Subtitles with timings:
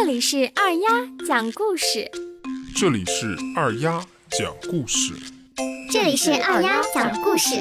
[0.00, 0.88] 这里是二丫
[1.26, 2.08] 讲故事，
[2.76, 5.12] 这里是二丫讲故事，
[5.90, 7.56] 这里是二丫讲故事，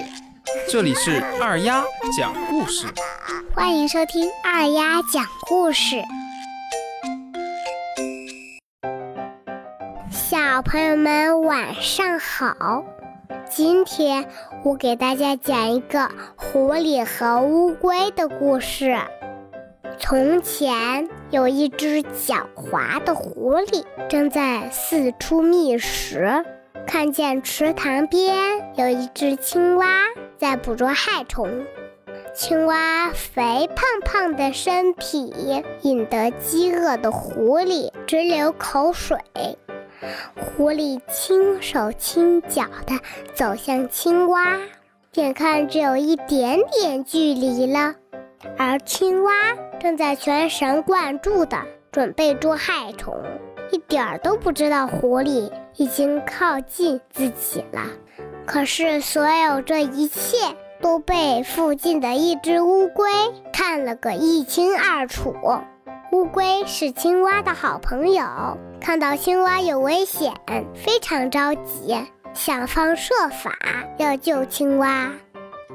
[0.70, 1.84] 这里是二丫
[2.15, 2.86] 讲故事，
[3.55, 5.96] 欢迎收听二丫讲故事。
[10.12, 12.85] 小朋友们晚上好，
[13.49, 14.29] 今天
[14.63, 18.95] 我给大家讲一个狐狸和乌龟的故事。
[19.99, 26.45] 从前有一只狡猾的狐狸，正在四处觅食，
[26.85, 29.85] 看见池塘边有一只青蛙
[30.38, 31.65] 在捕捉害虫。
[32.35, 39.17] 青蛙肥胖胖的身体引得饥饿的狐狸直流口水。
[40.35, 42.99] 狐狸轻手轻脚地
[43.33, 44.59] 走向青蛙，
[45.16, 47.95] 眼看只有一点点距离了，
[48.57, 49.31] 而青蛙。
[49.80, 51.58] 正在全神贯注地
[51.91, 53.16] 准备捉害虫，
[53.72, 57.81] 一点儿都不知道狐狸已经靠近自己了。
[58.45, 60.38] 可是，所有这一切
[60.81, 63.09] 都被附近的一只乌龟
[63.52, 65.36] 看了个一清二楚。
[66.12, 68.25] 乌龟是青蛙的好朋友，
[68.80, 70.34] 看到青蛙有危险，
[70.73, 71.97] 非常着急，
[72.34, 73.58] 想方设法
[73.97, 75.12] 要救青蛙。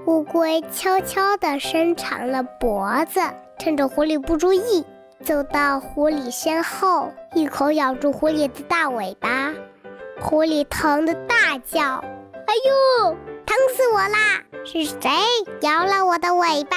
[0.07, 3.21] 乌龟悄悄地伸长了脖子。
[3.63, 4.85] 趁着狐狸不注意，
[5.23, 9.55] 走到狐狸身后，一口咬住狐狸的大尾巴。
[10.21, 12.03] 狐狸疼得大叫
[12.45, 12.55] ：“哎
[13.05, 14.43] 呦，疼死我啦！
[14.65, 14.99] 是谁
[15.61, 16.77] 咬了我的尾巴？”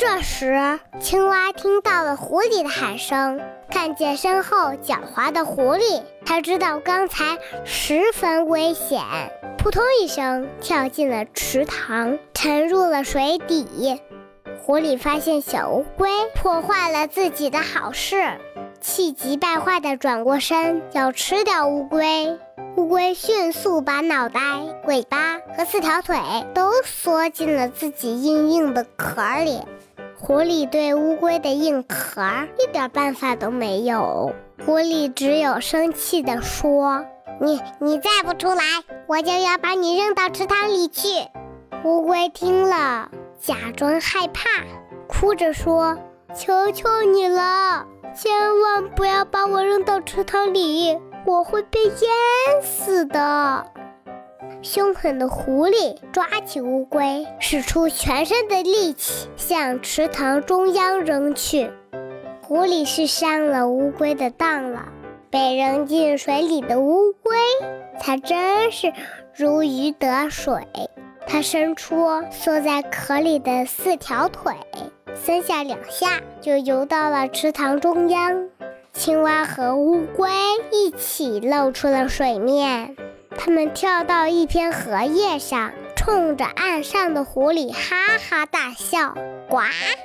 [0.00, 9.02] 这时，青蛙听到了狐狸的喊声，看见身后狡猾的狐狸，它知道刚才十分危险，
[9.58, 14.00] 扑通一声跳进了池塘，沉入了水底。
[14.64, 18.38] 狐狸发现小乌龟破坏了自己的好事，
[18.80, 22.38] 气急败坏地转过身要吃掉乌龟。
[22.76, 24.40] 乌龟迅速把脑袋、
[24.86, 26.16] 尾巴和四条腿
[26.54, 29.62] 都缩进了自己硬硬的壳里。
[30.16, 32.22] 狐狸对乌龟的硬壳
[32.56, 34.32] 一点办法都没有，
[34.64, 37.04] 狐狸只有生气地说
[37.42, 38.62] ：“你你再不出来，
[39.08, 41.08] 我就要把你扔到池塘里去。”
[41.82, 43.10] 乌龟听了。
[43.44, 44.48] 假装害怕，
[45.08, 45.98] 哭着说
[46.32, 53.66] ：“求求你了，千万不要把我扔到池塘里，我会被淹死的。”
[54.62, 61.68] 凶狠的狐狸抓起乌龟，使出全身的力气向池塘中央扔去。
[62.42, 64.84] 狐狸是上了乌龟的当了，
[65.30, 67.36] 被扔进水里的乌龟
[67.98, 68.92] 才真是
[69.34, 70.62] 如鱼得水。
[71.26, 74.54] 它伸出缩在壳里的四条腿，
[75.14, 78.48] 三下两下就游到了池塘中央。
[78.92, 80.30] 青蛙和乌龟
[80.70, 82.94] 一起露出了水面，
[83.36, 89.14] 它们跳到一片荷叶上，冲着岸上的狐狸哈哈大笑。
[89.48, 89.56] 呱，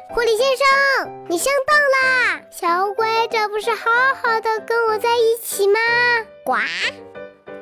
[0.10, 2.42] 狐狸先生，你上当啦！
[2.50, 3.90] 小乌龟，这不是好
[4.22, 5.80] 好的跟我在一起吗？
[6.46, 6.56] 呱。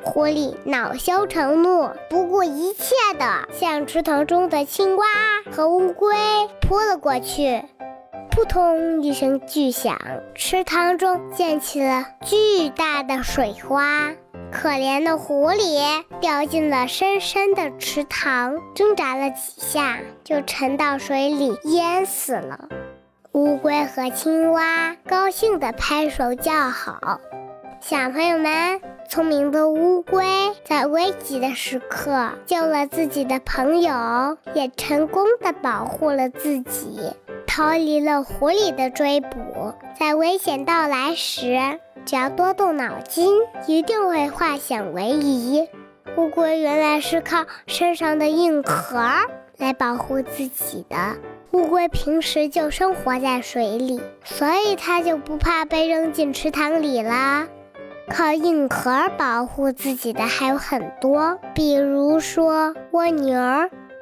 [0.06, 5.04] 狐狸恼羞成怒，不顾一切地向池塘中的青蛙
[5.50, 6.16] 和乌龟
[6.60, 7.62] 扑了过去。
[8.30, 9.98] 扑通一声巨响，
[10.34, 14.12] 池塘中溅起了巨大的水花。
[14.52, 22.68] 可怜的狐狸掉进了深深的池塘，挣扎了几下，就沉到水里淹死了。
[23.32, 27.20] 乌龟和青蛙高兴地拍手叫好。
[27.80, 30.24] 小朋友们，聪明的乌龟
[30.64, 37.12] 在危急的时刻救了自己的朋友，也成功的保护了自己，
[37.46, 39.74] 逃离了狐狸的追捕。
[39.98, 43.32] 在危险到来时，只要多动脑筋，
[43.66, 45.68] 一定会化险为夷。
[46.16, 48.96] 乌龟原来是靠身上的硬壳
[49.58, 50.96] 来保护自己的。
[51.52, 57.46] 乌龟平时就生活在水里，所以它就不怕被扔进池塘里啦。
[58.08, 63.40] 靠硬壳保护自己的还有很多，比如说蜗牛、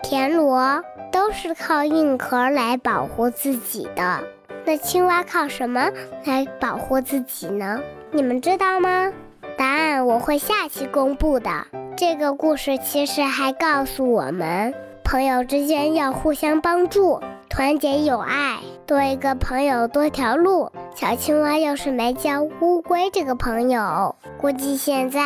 [0.02, 4.20] 田螺，都是靠硬壳来保护自己的。
[4.66, 5.90] 那青蛙靠什么
[6.24, 7.80] 来保护自己呢？
[8.12, 9.12] 你们知道吗？
[9.56, 11.50] 答案我会下期公布的。
[11.96, 17.20] 这个故事其实还告诉我们，朋友之间要互相帮助。
[17.48, 20.72] 团结友爱，多一个朋友多条路。
[20.94, 25.20] 小青蛙要是没交乌龟这个朋友，估计现在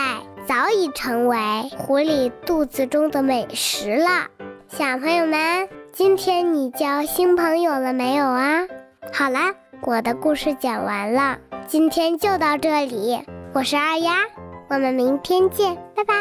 [0.46, 1.36] 早已成为
[1.76, 4.28] 狐狸肚子中的美食了。
[4.66, 8.66] 小朋友们，今天你交新朋友了没有啊？
[9.12, 11.36] 好啦，我的故事讲完了，
[11.66, 13.20] 今天就到这里，
[13.52, 14.12] 我是二丫，
[14.70, 16.14] 我们明天见，拜拜。